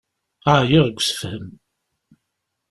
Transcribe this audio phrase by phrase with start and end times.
[0.59, 1.47] Ɛyiɣ deg usefhem.